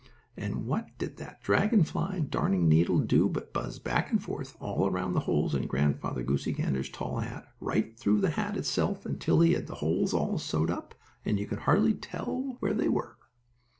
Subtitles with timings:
[0.35, 4.87] And what did that dragon fly darning needle do but buzz back and forth, all
[4.89, 9.41] around the holes in Grandfather Goosey Gander's tall hat, right through the hat itself, until
[9.41, 13.19] he had the holes all sewed up, and you could hardly tell where they were.